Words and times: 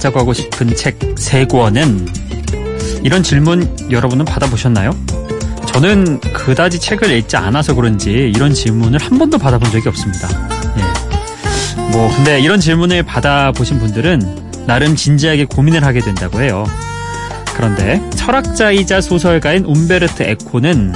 가져가고 0.00 0.32
싶은 0.32 0.74
책 0.74 1.21
세 1.21 1.44
권은 1.44 2.08
이런 3.02 3.22
질문 3.22 3.68
여러분은 3.90 4.24
받아보셨나요? 4.24 4.92
저는 5.66 6.20
그다지 6.20 6.80
책을 6.80 7.10
읽지 7.10 7.36
않아서 7.36 7.74
그런지 7.74 8.10
이런 8.10 8.54
질문을 8.54 8.98
한 8.98 9.18
번도 9.18 9.36
받아본 9.36 9.70
적이 9.70 9.90
없습니다. 9.90 10.28
예. 10.78 11.80
뭐 11.92 12.10
근데 12.16 12.40
이런 12.40 12.60
질문을 12.60 13.02
받아보신 13.02 13.78
분들은 13.78 14.64
나름 14.66 14.96
진지하게 14.96 15.44
고민을 15.44 15.84
하게 15.84 16.00
된다고 16.00 16.40
해요. 16.40 16.64
그런데 17.54 18.00
철학자이자 18.16 19.02
소설가인 19.02 19.66
움베르트 19.66 20.22
에코는 20.22 20.94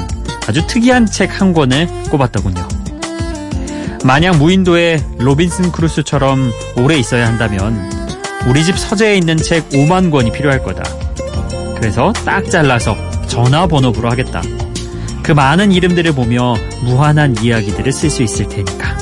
아주 0.48 0.67
특이한 0.67 1.05
책 1.07 1.41
한 1.41 1.53
권을 1.53 1.87
꼽았더군요. 2.11 2.67
만약 4.03 4.39
무인도에 4.39 5.03
로빈슨 5.19 5.73
크루소처럼 5.73 6.51
오래 6.77 6.97
있어야 6.97 7.27
한다면 7.27 7.94
우리 8.47 8.62
집 8.62 8.79
서재에 8.79 9.16
있는 9.16 9.37
책 9.37 9.69
5만 9.71 10.11
권이 10.11 10.33
필요할 10.33 10.62
거다. 10.62 10.83
그래서 11.77 12.12
딱 12.25 12.51
잘라서 12.51 12.97
전화번호부로 13.27 14.11
하겠다. 14.11 14.43
그 15.23 15.33
많은 15.33 15.73
이름들을 15.73 16.12
보며 16.12 16.55
무한한 16.83 17.34
이야기들을 17.43 17.91
쓸 17.91 18.11
수 18.11 18.23
있을 18.23 18.47
테니까. 18.48 18.95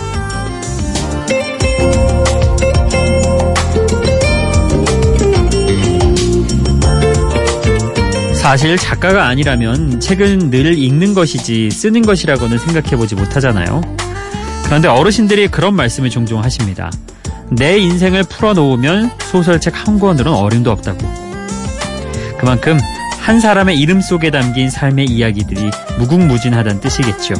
사실 8.35 8.77
작가가 8.77 9.27
아니라면 9.27 10.01
책은 10.01 10.51
늘 10.51 10.77
읽는 10.79 11.15
것이지 11.15 11.71
쓰는 11.71 12.03
것이라고는 12.03 12.59
생각해보지 12.59 13.15
못하잖아요. 13.15 13.81
그런데 14.65 14.89
어르신들이 14.89 15.49
그런 15.49 15.75
말씀을 15.75 16.11
종종 16.11 16.43
하십니다. 16.43 16.91
내 17.57 17.79
인생을 17.79 18.25
풀어놓으면 18.25 19.11
소설책 19.21 19.87
한 19.87 19.99
권으로는 19.99 20.39
어림도 20.39 20.71
없다고. 20.71 20.99
그만큼 22.39 22.79
한 23.21 23.41
사람의 23.41 23.79
이름 23.79 24.01
속에 24.01 24.31
담긴 24.31 24.71
삶의 24.71 25.07
이야기들이 25.07 25.71
무궁무진하다는 25.99 26.81
뜻이겠죠. 26.81 27.35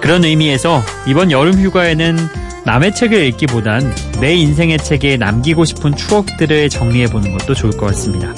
그런 0.00 0.24
의미에서 0.24 0.82
이번 1.06 1.32
여름 1.32 1.54
휴가에는 1.54 2.16
남의 2.64 2.94
책을 2.94 3.24
읽기보단 3.24 3.94
내 4.20 4.34
인생의 4.34 4.78
책에 4.78 5.16
남기고 5.16 5.64
싶은 5.64 5.96
추억들을 5.96 6.68
정리해보는 6.68 7.36
것도 7.38 7.54
좋을 7.54 7.76
것 7.76 7.86
같습니다. 7.86 8.34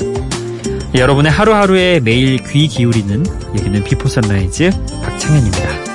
여러분의 0.94 1.30
하루하루에 1.30 2.00
매일 2.00 2.42
귀 2.44 2.68
기울이는 2.68 3.26
여기는 3.58 3.84
비포 3.84 4.08
선라이즈 4.08 4.70
박창현입니다. 5.02 5.87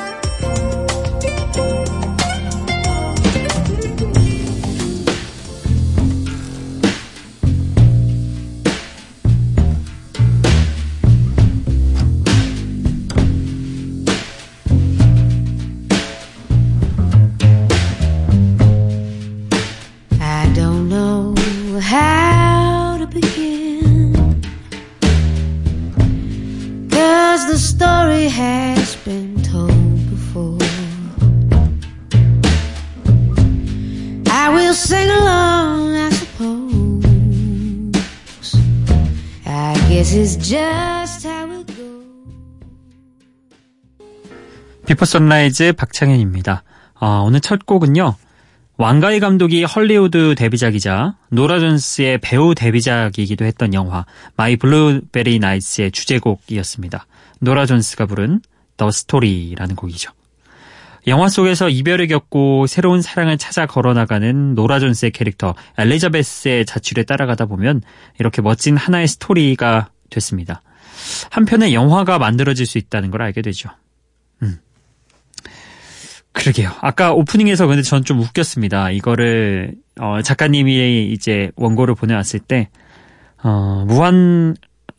Before 44.85 45.05
Sunrise 45.05 45.73
박창현입니다. 45.73 46.63
아, 46.95 47.07
오늘 47.25 47.39
첫 47.39 47.65
곡은요. 47.65 48.15
왕가위 48.77 49.19
감독이 49.19 49.63
헐리우드 49.63 50.35
데뷔작이자 50.35 51.15
노라 51.29 51.59
존스의 51.59 52.17
배우 52.17 52.55
데뷔작이기도 52.55 53.45
했던 53.45 53.73
영화 53.73 54.05
My 54.35 54.57
Blueberry 54.57 55.39
Nights의 55.39 55.91
주제곡이었습니다. 55.91 57.05
노라 57.39 57.65
존스가 57.65 58.05
부른 58.07 58.41
The 58.75 58.91
Story라는 58.91 59.75
곡이죠. 59.75 60.11
영화 61.07 61.27
속에서 61.27 61.69
이별을 61.69 62.07
겪고 62.07 62.67
새로운 62.67 63.01
사랑을 63.01 63.37
찾아 63.37 63.65
걸어나가는 63.65 64.55
노라 64.55 64.79
존스의 64.79 65.11
캐릭터 65.11 65.53
엘리자베스의 65.77 66.65
자취를 66.65 67.03
따라가다 67.05 67.45
보면 67.45 67.81
이렇게 68.19 68.41
멋진 68.41 68.77
하나의 68.77 69.07
스토리가 69.07 69.89
됐습니다. 70.09 70.61
한편의 71.31 71.73
영화가 71.73 72.19
만들어질 72.19 72.65
수 72.65 72.77
있다는 72.77 73.11
걸 73.11 73.21
알게 73.21 73.41
되죠. 73.41 73.69
음. 74.41 74.59
그러게요. 76.31 76.71
아까 76.81 77.13
오프닝에서 77.13 77.67
근데 77.67 77.81
전 77.81 78.03
좀 78.03 78.19
웃겼습니다. 78.19 78.91
이거를 78.91 79.75
어, 79.99 80.21
작가님이 80.21 81.11
이제 81.11 81.51
원고를 81.55 81.95
보내왔을 81.95 82.39
때 82.39 82.69
어, 83.43 83.83
무한 83.87 84.55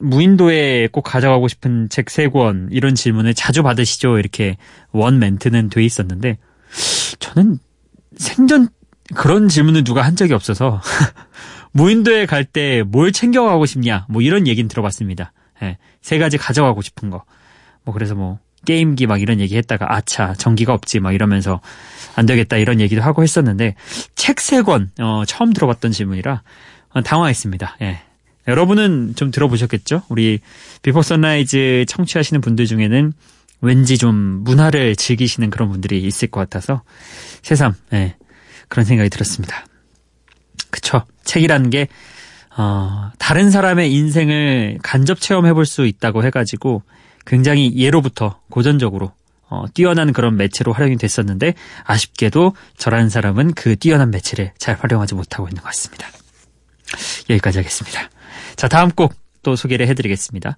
무인도에 0.08 0.88
꼭 0.92 1.02
가져가고 1.02 1.48
싶은 1.48 1.88
책 1.88 2.06
세 2.10 2.28
권 2.28 2.68
이런 2.70 2.94
질문을 2.94 3.34
자주 3.34 3.62
받으시죠. 3.62 4.18
이렇게 4.18 4.56
원 4.92 5.18
멘트는 5.18 5.70
돼 5.70 5.82
있었는데 5.84 6.38
저는 7.18 7.58
생전 8.16 8.68
그런 9.14 9.48
질문을 9.48 9.84
누가 9.84 10.02
한 10.02 10.16
적이 10.16 10.34
없어서 10.34 10.80
무인도에 11.72 12.26
갈 12.26 12.44
때 12.44 12.82
뭘 12.82 13.12
챙겨가고 13.12 13.66
싶냐 13.66 14.06
뭐 14.08 14.22
이런 14.22 14.46
얘기는 14.46 14.66
들어봤습니다. 14.68 15.32
네, 15.60 15.78
세 16.02 16.18
가지 16.18 16.36
가져가고 16.38 16.82
싶은 16.82 17.10
거. 17.10 17.24
뭐 17.84 17.92
그래서 17.92 18.14
뭐 18.14 18.38
게임기 18.66 19.06
막 19.06 19.20
이런 19.20 19.40
얘기 19.40 19.56
했다가 19.56 19.94
아차 19.94 20.32
전기가 20.34 20.72
없지 20.72 21.00
막 21.00 21.12
이러면서 21.14 21.60
안 22.16 22.24
되겠다 22.26 22.56
이런 22.56 22.80
얘기도 22.80 23.02
하고 23.02 23.22
했었는데 23.22 23.74
책 24.14 24.36
세 24.40 24.62
권 24.62 24.90
어, 25.00 25.24
처음 25.26 25.52
들어봤던 25.52 25.92
질문이라 25.92 26.42
어, 26.94 27.02
당황했습니다. 27.02 27.76
예. 27.82 28.00
여러분은 28.46 29.14
좀 29.16 29.30
들어보셨겠죠? 29.30 30.02
우리 30.08 30.40
Before 30.82 31.02
Sunrise 31.02 31.86
청취하시는 31.88 32.40
분들 32.40 32.66
중에는 32.66 33.12
왠지 33.60 33.96
좀 33.96 34.14
문화를 34.14 34.96
즐기시는 34.96 35.50
그런 35.50 35.70
분들이 35.70 36.02
있을 36.02 36.28
것 36.28 36.40
같아서 36.40 36.82
새삼 37.42 37.74
예, 37.94 38.16
그런 38.68 38.84
생각이 38.84 39.08
들었습니다. 39.08 39.66
그쵸? 40.70 41.02
책이라는 41.24 41.70
게 41.70 41.88
어, 42.56 43.10
다른 43.18 43.50
사람의 43.50 43.92
인생을 43.92 44.78
간접 44.82 45.20
체험해 45.20 45.54
볼 45.54 45.64
수 45.66 45.86
있다고 45.86 46.24
해가지고 46.24 46.82
굉장히 47.26 47.72
예로부터 47.76 48.40
고전적으로 48.50 49.12
어, 49.48 49.64
뛰어난 49.72 50.12
그런 50.12 50.36
매체로 50.36 50.72
활용이 50.72 50.96
됐었는데 50.96 51.54
아쉽게도 51.84 52.54
저라는 52.76 53.08
사람은 53.08 53.54
그 53.54 53.76
뛰어난 53.76 54.10
매체를 54.10 54.52
잘 54.58 54.76
활용하지 54.78 55.14
못하고 55.14 55.48
있는 55.48 55.62
것 55.62 55.66
같습니다. 55.68 56.08
여기까지 57.30 57.58
하겠습니다. 57.58 58.10
자, 58.56 58.68
다음 58.68 58.90
곡 58.90 59.14
또 59.44 59.54
소개를 59.54 59.86
해드리겠습니다. 59.88 60.56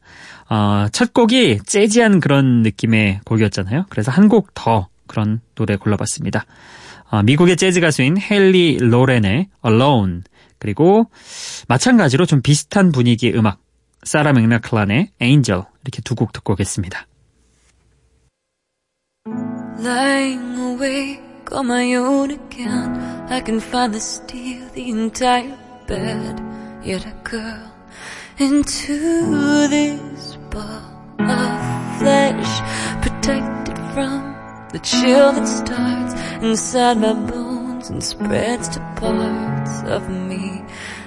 어, 0.49 0.87
첫 0.93 1.13
곡이 1.13 1.59
재즈한 1.67 2.21
그런 2.21 2.63
느낌의 2.63 3.21
곡이었잖아요. 3.27 3.87
그래서 3.91 4.11
한 4.11 4.29
곡 4.29 4.55
더 4.55 4.89
그런 5.07 5.41
노래 5.55 5.77
골라봤습니다. 5.77 6.47
어, 7.11 7.23
미국의 7.23 7.57
재즈 7.57 7.81
가수인 7.81 8.17
헨리 8.19 8.79
로렌의 8.79 9.49
Alone 9.65 10.23
그리고 10.59 11.11
마찬가지로 11.69 12.27
좀 12.27 12.41
비슷한 12.43 12.91
분위기의 12.93 13.37
음악 13.37 13.59
사라 14.05 14.33
맥락클란의 14.33 15.11
Angel 15.21 15.65
이렇게 15.85 16.01
두 16.03 16.15
곡 16.15 16.33
듣고 16.33 16.55
오겠습니다. 16.55 17.07
Lying 19.79 20.59
awake 20.59 21.21
on 21.53 21.67
my 21.67 21.95
own 21.95 22.31
again 22.31 22.97
I 23.29 23.43
can 23.45 23.61
find 23.61 23.93
the 23.93 24.01
steel, 24.01 24.73
the 24.75 24.89
entire 24.91 25.55
bed 25.87 26.41
Yet 26.85 27.05
I 27.07 27.13
curl 27.29 27.76
into 28.39 29.69
this 29.69 30.37
ball 30.51 30.83
of 31.19 31.99
flesh 31.99 32.61
Protected 33.03 33.79
from 33.95 34.37
the 34.73 34.79
chill 34.81 35.33
that 35.33 35.47
starts 35.47 36.15
inside 36.43 36.99
my 36.99 37.13
bones 37.13 37.91
And 37.91 38.03
spreads 38.03 38.69
to 38.71 38.81
parts 38.97 39.83
of 39.85 40.09
me 40.11 40.63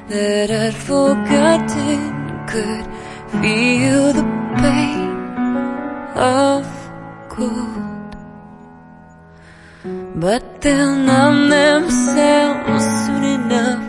that 0.10 0.50
I'd 0.50 0.74
forgotten 0.74 2.20
could 2.48 2.86
feel 3.42 4.12
the 4.12 4.26
pain 4.58 5.10
of 6.18 6.66
cold. 7.30 8.16
But 10.16 10.62
they'll 10.62 10.96
numb 10.96 11.50
themselves 11.50 12.86
soon 13.06 13.24
enough. 13.24 13.89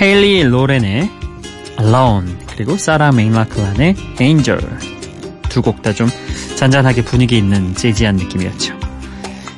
헤일리 0.00 0.44
로렌의 0.44 1.10
Alone 1.80 2.36
그리고 2.56 2.76
사라 2.76 3.10
맥락클란의 3.12 3.94
Angel 4.20 4.60
두 5.48 5.62
곡 5.62 5.82
다 5.82 5.92
좀 5.92 6.08
잔잔하게 6.56 7.02
분위기 7.04 7.36
있는 7.38 7.74
재즈한 7.74 8.16
느낌이었죠. 8.16 8.74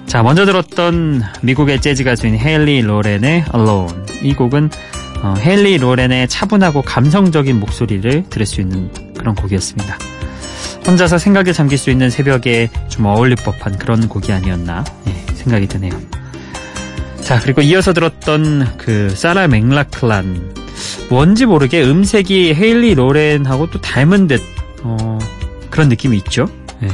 자 0.07 0.23
먼저 0.23 0.45
들었던 0.45 1.23
미국의 1.43 1.81
재즈 1.81 2.05
가수인 2.05 2.37
헤일리 2.39 2.83
로렌의 2.83 3.45
Alone 3.55 3.95
이 4.23 4.35
곡은 4.35 4.71
어, 5.23 5.35
헤일리 5.39 5.79
로렌의 5.79 6.29
차분하고 6.29 6.83
감성적인 6.83 7.61
목소리를 7.61 8.25
들을 8.31 8.47
수 8.47 8.61
있는 8.61 8.91
그런 9.19 9.35
곡이었습니다. 9.35 9.99
혼자서 10.87 11.19
생각에 11.19 11.53
잠길 11.53 11.77
수 11.77 11.91
있는 11.91 12.09
새벽에 12.09 12.71
좀 12.89 13.05
어울릴 13.05 13.37
법한 13.37 13.77
그런 13.79 14.09
곡이 14.09 14.33
아니었나 14.33 14.85
네, 15.05 15.27
생각이 15.35 15.67
드네요. 15.69 15.93
자, 17.31 17.38
그리고 17.38 17.61
이어서 17.61 17.93
들었던 17.93 18.77
그 18.77 19.09
사라 19.11 19.47
맥락클란. 19.47 20.53
뭔지 21.11 21.47
모르게 21.47 21.81
음색이 21.81 22.55
헤일리 22.55 22.97
로렌하고 22.97 23.71
또 23.71 23.81
닮은 23.81 24.27
듯, 24.27 24.43
어, 24.82 25.17
그런 25.71 25.88
느낌이 25.88 26.17
있죠. 26.17 26.49
네. 26.81 26.88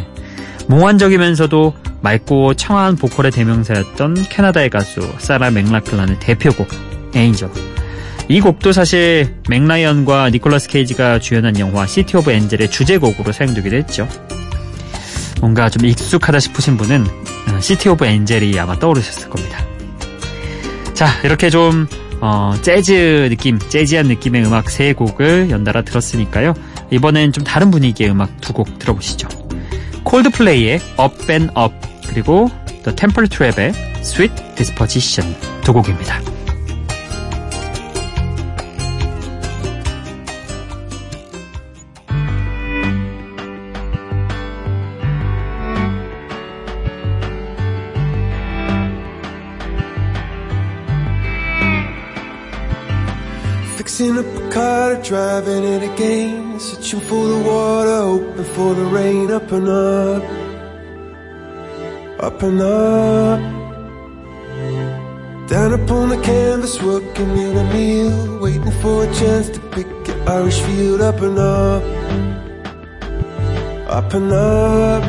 몽환적이면서도 0.68 1.72
맑고 2.02 2.52
청아한 2.52 2.96
보컬의 2.96 3.32
대명사였던 3.32 4.26
캐나다의 4.28 4.68
가수 4.68 5.10
사라 5.16 5.50
맥락클란의 5.50 6.18
대표곡, 6.20 6.68
에인저. 7.14 7.50
이 8.28 8.42
곡도 8.42 8.72
사실 8.72 9.36
맥 9.48 9.73
라이언과 9.73 10.28
니콜라스 10.28 10.68
케이지가 10.68 11.18
주연한 11.18 11.58
영화 11.58 11.86
City 11.86 12.14
of 12.14 12.30
Angel의 12.30 12.70
주제곡으로 12.70 13.32
사용되기도 13.32 13.74
했죠. 13.74 14.06
뭔가 15.40 15.70
좀 15.70 15.86
익숙하다 15.86 16.40
싶으신 16.40 16.76
분은 16.76 17.06
어, 17.06 17.58
City 17.58 17.88
of 17.88 18.04
Angel이 18.04 18.60
아마 18.60 18.78
떠오르셨을 18.78 19.30
겁니다. 19.30 19.64
자, 20.96 21.06
이렇게 21.24 21.50
좀 21.50 21.86
어, 22.22 22.54
재즈 22.62 23.28
느낌, 23.30 23.58
재즈한 23.58 24.06
느낌의 24.06 24.46
음악 24.46 24.70
세 24.70 24.94
곡을 24.94 25.50
연달아 25.50 25.82
들었으니까요. 25.82 26.54
이번엔 26.90 27.32
좀 27.32 27.44
다른 27.44 27.70
분위기의 27.70 28.10
음악 28.10 28.40
두 28.40 28.52
곡 28.54 28.78
들어보시죠. 28.78 29.28
콜드플레이의 30.04 30.80
Up 30.98 31.30
and 31.30 31.52
Up 31.58 31.74
그리고 32.08 32.48
The 32.84 32.96
Temper 32.96 33.28
Trap의 33.28 33.72
Sweet 33.98 34.34
Disposition 34.56 35.36
두 35.62 35.72
곡입니다. 35.74 36.20
Fixing 53.96 54.18
up 54.18 54.26
a 54.26 54.50
car, 54.50 54.96
driving 55.02 55.64
it 55.64 55.82
again. 55.82 56.60
Searching 56.60 57.00
for 57.00 57.28
the 57.28 57.38
water, 57.48 57.96
hoping 57.96 58.44
for 58.44 58.74
the 58.74 58.84
rain. 58.84 59.30
Up 59.30 59.50
and 59.52 59.66
up, 59.66 60.22
up 62.22 62.42
and 62.42 62.60
up. 62.60 63.40
Down 65.48 65.72
upon 65.72 66.10
the 66.10 66.20
canvas, 66.22 66.82
working 66.82 67.38
in 67.38 67.56
a 67.56 67.64
meal. 67.72 68.38
Waiting 68.38 68.70
for 68.82 69.04
a 69.04 69.14
chance 69.14 69.48
to 69.48 69.60
pick 69.70 69.86
an 69.86 70.28
Irish 70.28 70.60
field. 70.60 71.00
Up 71.00 71.22
and 71.22 71.38
up, 71.38 71.82
up 73.88 74.12
and 74.12 74.30
up. 74.30 75.04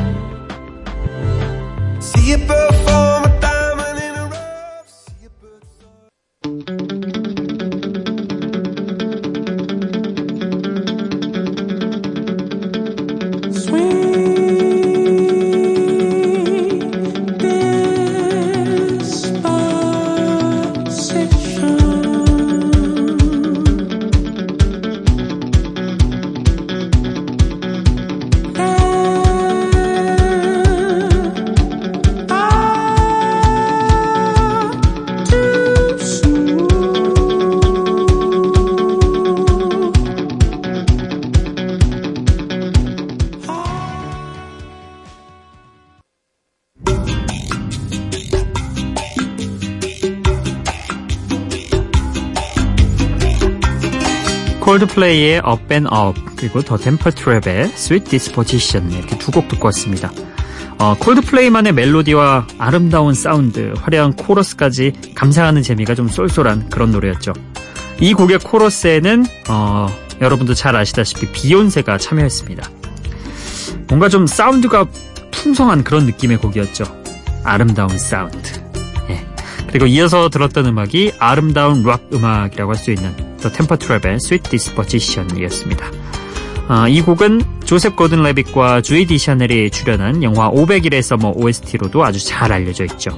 See 2.02 2.32
a 2.32 2.38
bird 2.38 2.74
form 2.86 3.07
플레이의 54.98 55.42
Up 55.48 55.62
and 55.72 55.88
Up 55.94 56.20
그리고 56.36 56.60
The 56.60 56.76
Temper 56.76 57.10
Trap의 57.10 57.70
Sweet 57.74 58.10
Disposition 58.10 58.90
이렇게 58.92 59.16
두 59.16 59.30
곡 59.30 59.46
듣고 59.46 59.66
왔습니다. 59.66 60.10
어, 60.80 60.96
콜드플레이만의 60.98 61.72
멜로디와 61.72 62.46
아름다운 62.58 63.14
사운드, 63.14 63.74
화려한 63.78 64.14
코러스까지 64.14 64.92
감상하는 65.14 65.62
재미가 65.62 65.94
좀 65.94 66.08
쏠쏠한 66.08 66.70
그런 66.70 66.90
노래였죠. 66.90 67.32
이 68.00 68.12
곡의 68.12 68.40
코러스에는 68.40 69.24
어, 69.48 69.86
여러분도 70.20 70.54
잘 70.54 70.74
아시다시피 70.74 71.30
비욘세가 71.30 71.98
참여했습니다. 71.98 72.68
뭔가 73.88 74.08
좀 74.08 74.26
사운드가 74.26 74.86
풍성한 75.30 75.84
그런 75.84 76.06
느낌의 76.06 76.38
곡이었죠. 76.38 76.84
아름다운 77.44 77.96
사운드. 77.96 78.60
예. 79.10 79.24
그리고 79.68 79.86
이어서 79.86 80.28
들었던 80.28 80.66
음악이 80.66 81.12
아름다운 81.20 81.84
락 81.84 82.02
음악이라고 82.12 82.72
할 82.72 82.76
수 82.76 82.90
있는 82.90 83.27
Temper 83.38 83.78
Trap의 83.78 84.14
Sweet 84.16 84.50
Disposition이었습니다. 84.50 85.86
아, 86.68 86.86
이 86.88 87.00
곡은 87.00 87.42
조셉 87.64 87.96
고든 87.96 88.22
레빗과 88.22 88.82
주이 88.82 89.06
디샤넬이 89.06 89.70
출연한 89.70 90.22
영화 90.22 90.50
500일의 90.50 91.00
서머 91.02 91.32
OST로도 91.36 92.04
아주 92.04 92.22
잘 92.24 92.52
알려져 92.52 92.84
있죠. 92.84 93.10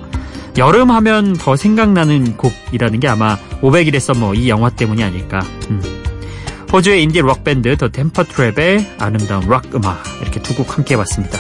여름 0.59 0.91
하면 0.91 1.33
더 1.35 1.57
생각나는 1.57 2.37
곡이라는 2.37 3.00
게 3.00 3.09
아마 3.09 3.37
500일의 3.61 3.99
서머 3.99 4.35
이 4.35 4.49
영화 4.49 4.71
때문이 4.71 5.03
아닐까. 5.03 5.41
음. 5.71 5.83
호주의 6.73 7.03
인디 7.03 7.21
록 7.21 7.43
밴드 7.43 7.77
더 7.77 7.89
템퍼 7.89 8.25
트랩의 8.25 8.87
아름다운 9.00 9.49
락 9.49 9.75
음악 9.75 10.05
이렇게 10.23 10.41
두 10.41 10.55
곡 10.55 10.77
함께 10.77 10.95
해봤습니다. 10.95 11.37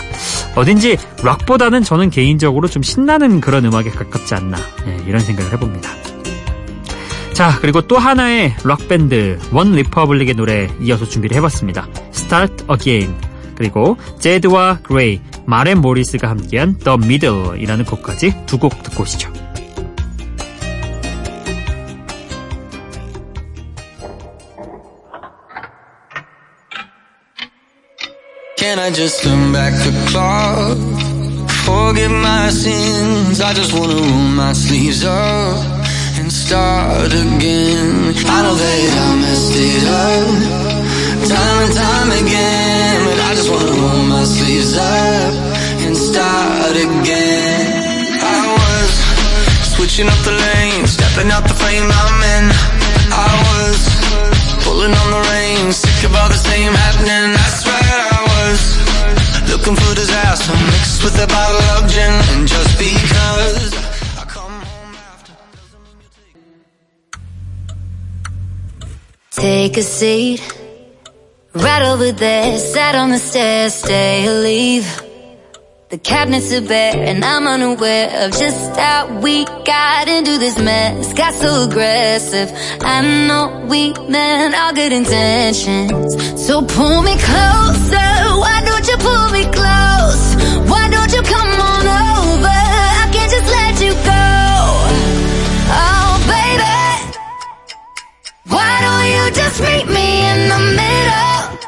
어딘지 0.56 0.96
락보다는 1.22 1.84
저는 1.84 2.10
개인적으로 2.10 2.66
좀 2.66 2.82
신나는 2.82 3.40
그런 3.40 3.64
음악에 3.64 3.90
가깝지 3.90 4.34
않나 4.34 4.58
예, 4.88 4.96
이런 5.06 5.20
생각을 5.20 5.52
해봅니다. 5.52 5.88
자 7.40 7.58
그리고 7.58 7.80
또 7.80 7.96
하나의 7.96 8.54
락밴드 8.64 9.38
원 9.50 9.72
리퍼블릭의 9.72 10.34
노래 10.34 10.68
이어서 10.82 11.08
준비를 11.08 11.34
해봤습니다. 11.38 11.88
Start 12.12 12.66
Again 12.70 13.18
그리고 13.56 13.96
제드와 14.18 14.80
그레이, 14.82 15.22
마렌 15.46 15.78
모리스가 15.78 16.28
함께한 16.28 16.76
The 16.76 16.98
Middle이라는 17.02 17.86
곡까지 17.86 18.44
두 18.44 18.58
곡 18.58 18.82
듣고 18.82 19.04
오시죠. 19.04 19.32
start 36.30 37.12
again. 37.12 38.14
I 38.26 38.42
know 38.42 38.54
that 38.54 38.90
I 39.02 39.08
messed 39.18 39.54
it 39.56 39.84
up 39.88 40.70
time 41.26 41.58
and 41.62 41.74
time 41.74 42.10
again, 42.22 42.96
but 43.06 43.18
I 43.28 43.30
just 43.34 43.50
wanna 43.50 43.70
roll 43.70 44.04
my 44.06 44.24
sleeves 44.24 44.76
up 44.76 45.34
and 45.84 45.96
start 45.96 46.74
again. 46.74 48.18
I 48.22 48.40
was 48.46 48.90
switching 49.74 50.06
up 50.06 50.20
the 50.22 50.34
lane, 50.34 50.86
stepping 50.86 51.30
out 51.30 51.44
the 51.50 51.54
frame 51.54 51.86
I'm 51.86 52.18
in. 52.34 52.44
I 53.10 53.30
was 53.50 53.78
pulling 54.64 54.94
on 54.94 55.08
the 55.10 55.22
reins, 55.34 55.76
sick 55.82 56.08
of 56.08 56.14
all 56.14 56.28
the 56.28 56.42
same 56.50 56.72
happening. 56.72 57.34
I 57.34 57.48
swear 57.62 57.90
I 58.16 58.20
was 58.34 58.60
looking 59.50 59.76
for 59.76 59.94
disaster 59.94 60.54
mixed 60.74 61.02
with 61.04 61.18
a 61.18 61.26
bottle 61.26 61.66
of 61.74 61.90
gin, 61.90 62.14
and 62.34 62.46
just 62.46 62.78
because. 62.78 63.89
Take 69.40 69.78
a 69.78 69.82
seat. 69.82 70.42
Right 71.54 71.82
over 71.82 72.12
there, 72.12 72.58
sat 72.58 72.94
on 72.94 73.08
the 73.10 73.18
stairs, 73.18 73.72
stay 73.72 74.28
or 74.28 74.42
leave. 74.42 74.86
The 75.88 75.96
cabinets 75.96 76.52
are 76.52 76.60
bare, 76.60 76.94
and 76.94 77.24
I'm 77.24 77.46
unaware 77.46 78.26
of 78.26 78.32
just 78.32 78.76
how 78.76 79.18
we 79.20 79.46
got 79.64 80.08
into 80.08 80.36
this 80.36 80.58
mess. 80.58 81.14
Got 81.14 81.32
so 81.32 81.64
aggressive. 81.64 82.52
I 82.82 83.00
know 83.26 83.66
we 83.66 83.94
meant 84.10 84.54
all 84.54 84.74
good 84.74 84.92
intentions. 84.92 86.46
So 86.46 86.60
pull 86.60 87.00
me 87.00 87.16
closer. 87.16 88.12
Why 88.44 88.62
don't 88.68 88.86
you 88.86 88.96
pull 88.98 89.30
me 89.30 89.44
close? 89.44 90.24
Why 90.68 90.84
don't 90.90 91.12
you 91.16 91.22
come 91.22 91.50
on 91.72 91.84
over? 91.86 92.58
I 93.02 93.08
can't 93.10 93.30
just 93.32 93.50
let 93.50 93.80
you 93.80 93.94
go. 94.04 94.19
Just 99.50 99.62
meet 99.62 99.86
me 99.88 100.30
in 100.30 100.48
the 100.48 100.58
middle? 100.78 101.58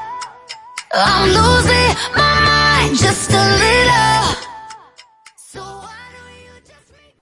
I'm 0.94 1.28
losing 1.30 1.96
my 2.14 2.34
mind 2.46 2.96
just 2.96 3.30
a 3.32 3.42
little. 3.62 4.22
So 5.36 5.60
why 5.60 5.90
don't 6.14 6.36
you 6.46 6.54
just 6.62 6.92
meet 6.94 7.16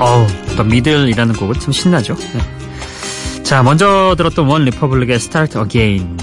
어우, 0.00 0.26
The 0.56 0.64
Middle이라는 0.64 1.34
곡은 1.36 1.60
참 1.60 1.72
신나죠. 1.72 2.16
네. 2.16 2.40
자, 3.44 3.62
먼저 3.62 4.14
들었던 4.16 4.46
원 4.48 4.64
리퍼블릭의 4.64 5.16
Start 5.16 5.58
Again. 5.58 6.16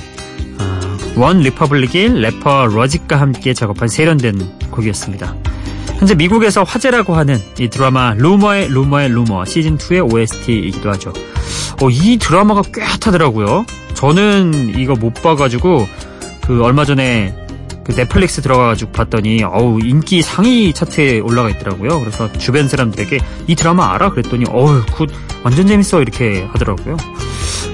아, 0.58 0.98
원 1.16 1.40
리퍼블릭이 1.40 2.20
래퍼 2.20 2.68
로직과 2.68 3.22
함께 3.22 3.54
작업한 3.54 3.88
세련된 3.88 4.60
곡이었습니다. 4.72 5.36
현재 6.00 6.16
미국에서 6.16 6.64
화제라고 6.64 7.14
하는 7.16 7.42
이 7.60 7.68
드라마 7.68 8.14
루머의 8.14 8.70
루머의 8.70 9.10
루머 9.10 9.44
시즌2의 9.44 10.12
OST이기도 10.12 10.90
하죠. 10.92 11.12
어, 11.82 11.90
이 11.90 12.18
드라마가 12.18 12.62
꽤 12.74 12.82
핫하더라고요. 12.82 13.66
저는 13.96 14.80
이거 14.80 14.96
못 14.96 15.14
봐가지고 15.16 15.88
그 16.48 16.64
얼마 16.64 16.86
전에 16.86 17.36
그 17.84 17.94
넷플릭스 17.94 18.42
들어가가지고 18.42 18.92
봤더니 18.94 19.44
어우 19.44 19.80
인기 19.84 20.22
상위 20.22 20.72
차트에 20.72 21.20
올라가 21.20 21.50
있더라고요. 21.50 22.00
그래서 22.00 22.32
주변 22.34 22.70
사람들에게 22.70 23.20
이 23.48 23.56
드라마 23.56 23.94
알아? 23.94 24.12
그랬더니 24.12 24.46
어우 24.50 24.84
good 24.94 25.10
완전 25.44 25.68
재밌어 25.68 26.02
이렇게 26.02 26.44
하더라고요. 26.54 26.96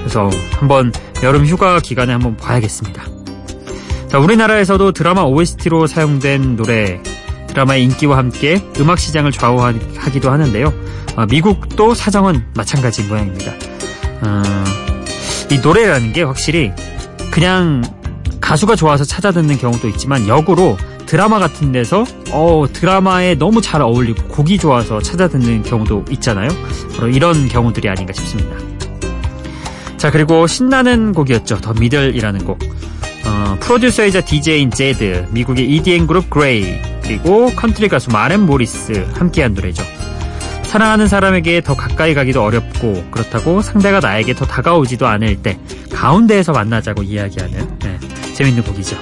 그래서 0.00 0.28
한번 0.52 0.92
여름 1.22 1.46
휴가 1.46 1.78
기간에 1.78 2.12
한번 2.12 2.36
봐야겠습니다. 2.36 3.04
자 4.08 4.18
우리나라에서도 4.18 4.92
드라마 4.92 5.22
OST로 5.22 5.86
사용된 5.86 6.56
노래 6.56 7.00
드라마의 7.56 7.84
인기와 7.84 8.18
함께 8.18 8.62
음악 8.78 8.98
시장을 8.98 9.32
좌우하기도 9.32 10.30
하는데요. 10.30 10.74
아, 11.16 11.24
미국도 11.24 11.94
사정은 11.94 12.44
마찬가지인 12.54 13.08
모양입니다. 13.08 13.52
어, 14.20 14.42
이 15.50 15.58
노래라는 15.60 16.12
게 16.12 16.22
확실히 16.22 16.70
그냥 17.30 17.82
가수가 18.42 18.76
좋아서 18.76 19.04
찾아 19.04 19.30
듣는 19.30 19.56
경우도 19.56 19.88
있지만 19.88 20.28
역으로 20.28 20.76
드라마 21.06 21.38
같은 21.38 21.72
데서 21.72 22.04
어 22.30 22.66
드라마에 22.70 23.36
너무 23.36 23.62
잘 23.62 23.80
어울리고 23.80 24.24
곡이 24.28 24.58
좋아서 24.58 25.00
찾아 25.00 25.26
듣는 25.26 25.62
경우도 25.62 26.04
있잖아요. 26.10 26.50
바로 26.94 27.08
이런 27.08 27.48
경우들이 27.48 27.88
아닌가 27.88 28.12
싶습니다. 28.12 28.56
자 29.96 30.10
그리고 30.10 30.46
신나는 30.46 31.12
곡이었죠. 31.12 31.62
The 31.62 31.72
Middle이라는 31.72 32.44
곡. 32.44 32.58
어, 33.24 33.56
프로듀서이자 33.60 34.20
DJ인 34.20 34.70
제드, 34.70 35.26
미국의 35.30 35.68
EDM 35.68 36.06
그룹 36.06 36.28
그레이, 36.30 36.95
그리고 37.06 37.50
컨트리 37.54 37.88
가수 37.88 38.10
마렌 38.10 38.40
모리스 38.40 39.08
함께한 39.14 39.54
노래죠. 39.54 39.84
사랑하는 40.64 41.06
사람에게 41.06 41.60
더 41.60 41.74
가까이 41.76 42.12
가기도 42.12 42.42
어렵고 42.42 43.06
그렇다고 43.12 43.62
상대가 43.62 44.00
나에게 44.00 44.34
더 44.34 44.44
다가오지도 44.44 45.06
않을 45.06 45.36
때 45.36 45.58
가운데에서 45.92 46.52
만나자고 46.52 47.04
이야기하는 47.04 47.78
네, 47.78 47.98
재밌는 48.34 48.64
곡이죠. 48.64 48.96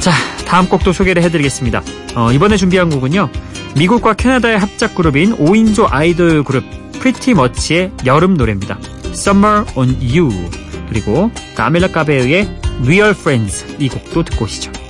자, 0.00 0.12
다음 0.46 0.68
곡도 0.68 0.92
소개를 0.92 1.22
해드리겠습니다. 1.22 1.82
어, 2.14 2.30
이번에 2.32 2.56
준비한 2.56 2.90
곡은요. 2.90 3.30
미국과 3.76 4.14
캐나다의 4.14 4.58
합작 4.58 4.94
그룹인 4.94 5.36
5인조 5.38 5.88
아이돌 5.90 6.44
그룹 6.44 6.64
프리티 7.00 7.34
머치의 7.34 7.92
여름 8.04 8.34
노래입니다. 8.34 8.78
Summer 9.06 9.64
on 9.74 9.96
You 10.02 10.30
그리고 10.88 11.30
까밀라 11.56 11.88
까베의 11.88 12.48
Real 12.84 13.10
Friends 13.10 13.76
이 13.78 13.88
곡도 13.88 14.24
듣고 14.24 14.44
오시죠. 14.44 14.87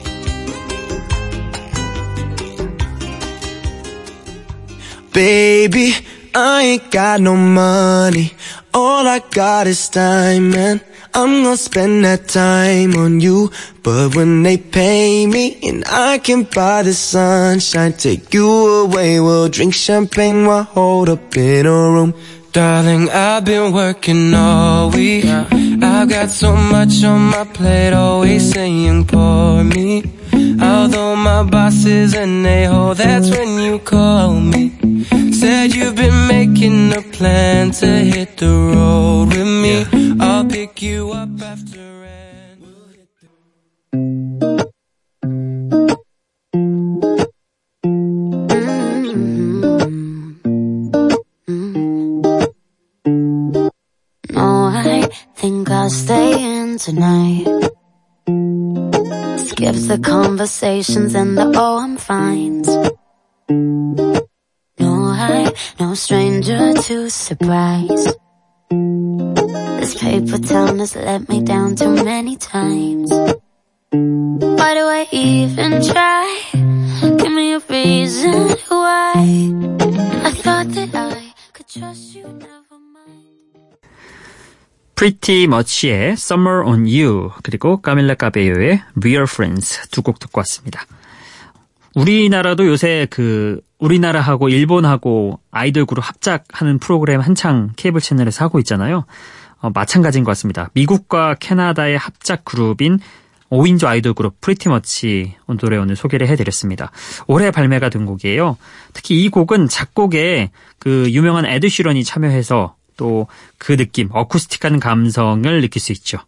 Baby, 5.19 5.97
I 6.33 6.63
ain't 6.63 6.93
got 6.93 7.21
no 7.21 7.35
money. 7.35 8.35
All 8.73 9.05
I 9.05 9.19
got 9.19 9.67
is 9.67 9.89
time, 9.89 10.55
and 10.55 10.81
I'm 11.13 11.43
gonna 11.43 11.57
spend 11.57 12.05
that 12.05 12.29
time 12.29 12.95
on 12.95 13.19
you. 13.19 13.51
But 13.83 14.15
when 14.15 14.45
they 14.45 14.59
pay 14.59 15.27
me, 15.27 15.59
and 15.69 15.83
I 15.89 16.19
can 16.19 16.45
buy 16.45 16.85
the 16.85 16.95
sunshine, 16.95 17.95
take 17.95 18.33
you 18.33 18.49
away, 18.85 19.19
we'll 19.19 19.49
drink 19.49 19.75
champagne 19.75 20.47
while 20.47 20.63
hold 20.63 21.09
up 21.09 21.37
in 21.37 21.67
a 21.67 21.91
room. 21.95 22.15
Darling, 22.53 23.11
I've 23.11 23.45
been 23.45 23.73
working 23.73 24.33
all 24.35 24.91
week. 24.91 25.25
I've 25.25 26.09
got 26.09 26.31
so 26.31 26.55
much 26.55 27.03
on 27.03 27.23
my 27.23 27.43
plate, 27.43 27.93
always 27.93 28.53
saying 28.53 29.07
for 29.07 29.65
me. 29.65 30.05
Although 30.63 31.17
my 31.17 31.43
boss 31.43 31.85
is 31.87 32.15
an 32.15 32.47
a-hole, 32.47 32.95
that's 32.95 33.31
when 33.31 33.59
you 33.59 33.81
call 33.81 34.39
me. 34.39 34.78
Said 35.41 35.75
you've 35.75 35.95
been 35.95 36.27
making 36.27 36.93
a 36.93 37.01
plan 37.01 37.71
to 37.71 37.87
hit 37.87 38.37
the 38.39 38.47
road 38.49 39.29
with 39.29 39.47
me. 39.47 39.87
I'll 40.21 40.45
pick 40.45 40.83
you 40.83 41.13
up 41.13 41.29
after. 41.41 41.79
and 41.79 42.61
we'll 42.61 42.89
hit 42.89 43.09
the- 43.21 44.69
oh, 54.35 54.35
No, 54.35 54.71
I 54.75 55.09
think 55.37 55.71
I'll 55.71 55.91
stay 55.91 56.33
in 56.33 56.79
tonight. 56.79 57.47
Skip 59.39 59.77
the 59.87 60.01
conversations 60.03 61.15
and 61.15 61.39
the 61.39 61.53
oh, 61.57 61.79
I'm 61.79 61.97
fine. 61.97 62.65
No, 65.81 65.95
stranger 65.95 66.75
to 66.75 67.09
surprise. 67.11 68.15
This 68.71 69.95
paper 69.95 70.39
town 70.39 70.79
has 70.81 70.97
let 70.97 71.29
me 71.29 71.41
down 71.43 71.77
too 71.77 71.91
many 72.05 72.37
times. 72.37 73.11
Why 73.91 74.71
do 74.75 74.85
I 74.85 75.07
even 75.13 75.81
try? 75.83 76.27
Give 77.19 77.33
me 77.33 77.55
a 77.55 77.61
reason 77.69 78.49
why. 78.69 79.15
I 80.25 80.31
thought 80.33 80.69
that 80.75 80.95
I 80.95 81.33
could 81.53 81.69
trust 81.69 82.15
you, 82.15 82.25
never 82.27 82.77
mind. 82.77 83.79
Pretty 84.95 85.47
Much의 85.47 86.13
Summer 86.19 86.65
on 86.67 86.87
You 86.87 87.31
그리고 87.43 87.81
까밀라 87.81 88.15
까베요의 88.15 88.83
Real 88.97 89.25
Friends 89.25 89.89
두 89.91 90.03
곡 90.03 90.19
듣고 90.19 90.41
왔습니다. 90.41 90.85
우리나라도 92.01 92.67
요새 92.67 93.07
그 93.11 93.61
우리나라하고 93.79 94.49
일본하고 94.49 95.41
아이돌 95.51 95.87
그룹 95.87 96.07
합작하는 96.07 96.79
프로그램 96.79 97.21
한창 97.21 97.71
케이블 97.77 98.01
채널에서 98.01 98.45
하고 98.45 98.59
있잖아요. 98.61 99.05
어, 99.61 99.71
마찬가지인 99.71 100.25
것 100.25 100.31
같습니다. 100.33 100.71
미국과 100.75 101.35
캐나다의 101.35 101.99
합작 101.99 102.45
그룹인 102.45 102.99
5인조 103.51 103.87
아이돌 103.87 104.15
그룹 104.15 104.41
프리티머치 104.41 105.35
노래 105.59 105.79
오늘 105.79 105.97
소개를 105.97 106.29
해드렸습니다. 106.29 106.91
올해 107.27 107.51
발매가 107.51 107.89
된 107.89 108.05
곡이에요. 108.05 108.59
특히 108.93 109.23
이 109.23 109.29
곡은 109.29 109.69
작곡에 109.69 110.51
그 110.79 111.11
유명한 111.11 111.47
에드 111.47 111.69
시런이 111.69 112.05
참여해서 112.05 112.77
또 112.97 113.27
그 113.59 113.77
느낌, 113.77 114.09
어쿠스틱한 114.13 114.81
감성을 114.81 115.61
느낄 115.61 115.83
수 115.83 115.93
있죠. 115.93 116.19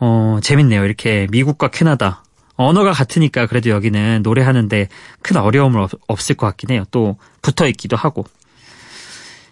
어, 0.00 0.38
재밌네요. 0.42 0.84
이렇게 0.84 1.26
미국과 1.30 1.68
캐나다. 1.68 2.24
언어가 2.58 2.92
같으니까 2.92 3.46
그래도 3.46 3.70
여기는 3.70 4.22
노래하는데 4.22 4.88
큰 5.22 5.36
어려움은 5.36 5.80
없, 5.80 5.92
없을 6.08 6.34
것 6.34 6.46
같긴 6.48 6.70
해요. 6.70 6.84
또 6.90 7.16
붙어 7.40 7.66
있기도 7.68 7.96
하고. 7.96 8.24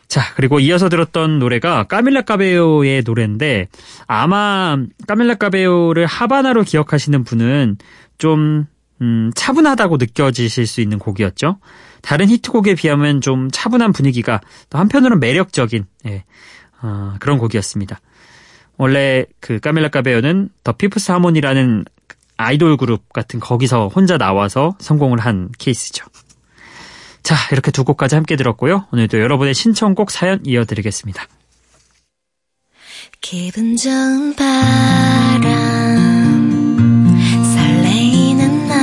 자, 0.09 0.23
그리고 0.35 0.61
이어서 0.61 0.89
들었던 0.89 1.39
노래가 1.39 1.85
까밀라 1.85 2.23
까베오의 2.23 3.03
노래인데 3.05 3.69
아마 4.07 4.77
까밀라 5.07 5.35
까베오를 5.37 6.07
하바나로 6.07 6.65
기억하시는 6.65 7.25
분은 7.25 7.79
좀 8.19 8.67
음, 9.01 9.31
차분하다고 9.35 9.99
느껴지실 9.99 10.67
수 10.67 10.81
있는 10.81 10.99
곡이었죠. 10.99 11.59
다른 12.03 12.29
히트곡에 12.29 12.75
비하면 12.75 13.21
좀 13.21 13.51
차분한 13.53 13.93
분위기가 13.93 14.41
또 14.69 14.79
한편으로는 14.79 15.21
매력적인 15.21 15.87
예, 16.07 16.25
어, 16.83 17.15
그런 17.21 17.39
곡이었습니다. 17.39 18.01
원래 18.79 19.27
그 19.41 19.61
까밀라 19.61 19.89
까베오는 19.89 20.49
더 20.65 20.73
피프스 20.73 21.13
하모니라는 21.13 21.85
아이돌 22.37 22.77
그룹 22.77 23.13
같은 23.13 23.41
거기서 23.41 23.89
혼자 23.89 24.19
나와서 24.19 24.77
성공을 24.79 25.19
한 25.19 25.51
케이스죠. 25.59 26.07
자, 27.23 27.35
이렇게 27.51 27.71
두 27.71 27.83
곡까지 27.85 28.15
함께 28.15 28.37
들었고요. 28.37 28.87
오늘도 28.93 29.21
여러분의 29.21 29.55
신청곡 29.55 30.11
사연 30.11 30.41
이어드리겠습니다. 30.45 31.27
기분 33.21 33.77
좋은 33.77 34.37
바람 34.37 35.47
설레이는 37.55 38.69
날 38.69 38.79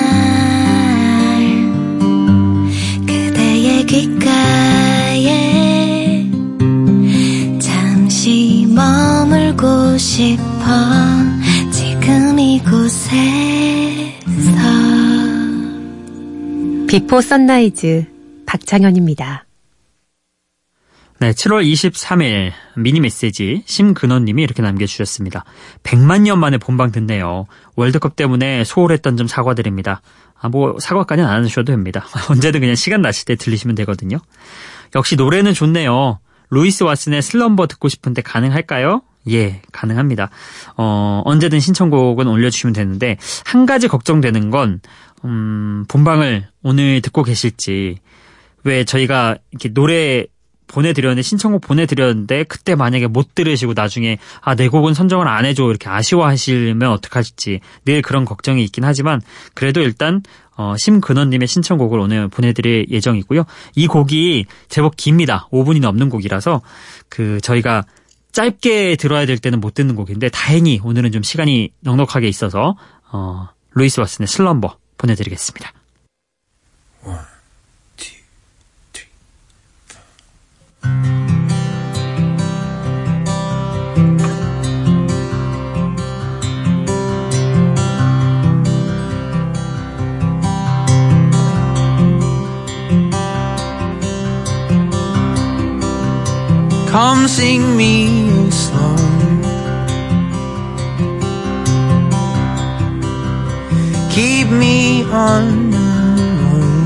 그대의 3.06 3.86
귓가에 3.86 5.30
잠시 7.60 8.68
머물고 8.70 9.98
싶어 9.98 11.13
이곳에서 12.54 14.14
비포 16.88 17.20
선라이즈 17.20 18.06
박창현입니다. 18.46 19.46
네, 21.20 21.32
7월 21.32 21.66
23일 21.66 22.52
미니 22.78 23.00
메시지 23.00 23.64
심근원님이 23.66 24.44
이렇게 24.44 24.62
남겨주셨습니다. 24.62 25.46
100만 25.82 26.22
년 26.22 26.40
만에 26.40 26.60
본방 26.60 26.92
듣네요. 26.92 27.48
월드컵 27.76 28.16
때문에 28.16 28.64
소홀했던 28.66 29.18
점 29.18 29.26
사과드립니다. 29.26 30.04
아, 30.40 30.50
뭐 30.50 30.78
사과까지는 30.80 31.28
안 31.28 31.44
하셔도 31.46 31.72
됩니다. 31.72 32.06
언제든 32.30 32.60
그냥 32.60 32.76
시간 32.76 33.02
나실 33.02 33.26
때 33.26 33.36
들리시면 33.36 33.74
되거든요. 33.78 34.20
역시 34.94 35.16
노래는 35.16 35.56
좋네요. 35.56 36.20
루이스 36.52 36.84
왓슨의 36.84 37.22
슬럼버 37.24 37.66
듣고 37.66 37.90
싶은데 37.90 38.22
가능할까요? 38.22 39.02
예, 39.30 39.62
가능합니다. 39.72 40.30
어, 40.78 41.22
언제든 41.26 41.60
신청곡은 41.60 42.28
올려주시면 42.28 42.74
되는데, 42.74 43.18
한 43.46 43.66
가지 43.66 43.88
걱정되는 43.88 44.50
건, 44.50 44.82
음, 45.26 45.86
본방을 45.88 46.48
오늘 46.64 47.02
듣고 47.02 47.24
계실지, 47.24 47.98
왜 48.64 48.84
저희가 48.84 49.38
이렇게 49.52 49.70
노래 49.70 50.26
보내드렸는데 50.68 51.22
신청곡 51.22 51.62
보내드렸는데 51.62 52.44
그때 52.44 52.76
만약에 52.76 53.08
못 53.08 53.36
들으시고 53.36 53.74
나중에 53.74 54.18
아 54.42 54.56
내 54.56 54.70
곡은 54.70 54.94
선정을 54.94 55.28
안 55.28 55.46
해줘 55.46 55.70
이렇게 55.70 55.90
아쉬워하시면 55.90 56.90
어떡하실지 56.92 57.60
늘 57.86 58.02
그런 58.02 58.24
걱정이 58.24 58.64
있긴 58.64 58.84
하지만 58.84 59.22
그래도 59.54 59.82
일단 59.82 60.22
어, 60.56 60.76
심근원님의 60.78 61.48
신청곡을 61.48 62.00
오늘 62.00 62.28
보내드릴 62.28 62.86
예정이고요. 62.90 63.46
이 63.76 63.88
곡이 63.88 64.46
제법 64.70 64.96
깁니다. 64.96 65.48
5분이 65.52 65.82
넘는 65.82 66.10
곡이라서 66.10 66.62
그 67.10 67.42
저희가 67.42 67.84
짧게 68.34 68.98
들어야 68.98 69.26
될 69.26 69.38
때는 69.38 69.60
못 69.62 69.74
듣는 69.76 69.96
곡인데 69.96 70.30
다행히 70.30 70.82
오늘은 70.84 71.12
좀 71.12 71.24
시간이 71.24 71.72
넉넉하게 71.80 72.28
있어서 72.28 72.76
어, 73.12 73.50
루이스 73.74 74.02
왓슨의 74.02 74.28
슬럼버 74.28 74.78
보내드리겠습니다. 74.98 75.72
Come 96.94 97.28
sing 97.28 97.76
me 97.76 98.30
a 98.30 98.52
song. 98.52 99.42
Keep 104.12 104.52
me 104.52 105.02
on 105.10 105.72
the 105.72 105.80
road 106.54 106.86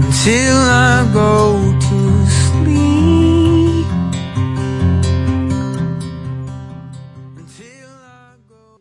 until 0.00 0.56
I 0.56 1.04
go 1.12 1.60
to 1.78 1.98
sleep. 2.24 3.84
Until 7.36 7.92
I 8.00 8.40
go. 8.48 8.80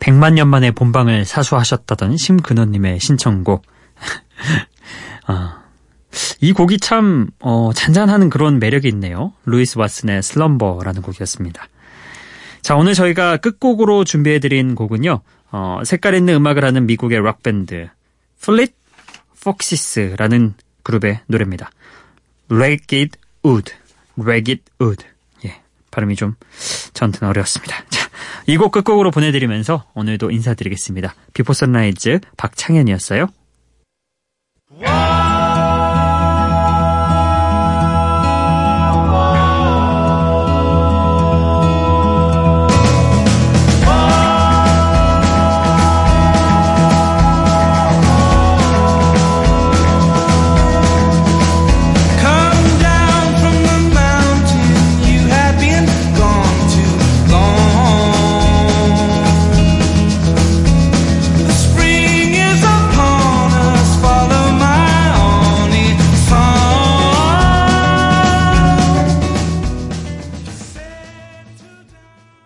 100만 0.00 0.34
년 0.34 0.48
만에 0.48 0.72
본방을 0.72 1.24
사수하셨다던 1.26 2.16
심근원님의 2.16 2.98
신청곡. 2.98 3.62
아, 5.28 5.62
이 6.40 6.52
곡이 6.52 6.78
참 6.78 7.28
어, 7.40 7.72
잔잔하는 7.74 8.30
그런 8.30 8.58
매력이 8.58 8.88
있네요. 8.88 9.32
루이스 9.44 9.76
왓슨의 9.76 10.22
Slumber라는 10.22 11.02
곡이었습니다. 11.02 11.68
자, 12.62 12.76
오늘 12.76 12.94
저희가 12.94 13.38
끝곡으로 13.38 14.04
준비해드린 14.04 14.74
곡은요. 14.74 15.20
어, 15.50 15.80
색깔 15.84 16.14
있는 16.14 16.34
음악을 16.34 16.64
하는 16.64 16.86
미국의 16.86 17.20
락밴드 17.22 17.88
플릿 18.40 18.74
폭시스라는 19.42 20.54
그룹의 20.82 21.20
노래입니다. 21.26 21.70
Ragged 22.50 23.18
Wood, 23.44 23.72
Ragged 24.18 24.62
Wood. 24.80 25.04
예, 25.46 25.60
발음이 25.90 26.16
좀 26.16 26.34
저한테는 26.92 27.28
어려웠습니다. 27.30 27.84
자, 27.90 28.08
이 28.46 28.56
곡 28.56 28.72
끝곡으로 28.72 29.10
보내드리면서 29.10 29.84
오늘도 29.94 30.30
인사드리겠습니다. 30.30 31.14
비포 31.34 31.52
선라이즈 31.52 32.20
박창현이었어요. 32.36 33.26
Whoa! 34.72 35.17